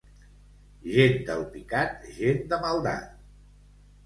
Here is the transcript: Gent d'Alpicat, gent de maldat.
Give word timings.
Gent 0.93 1.19
d'Alpicat, 1.27 2.09
gent 2.17 2.43
de 2.55 2.61
maldat. 2.65 3.15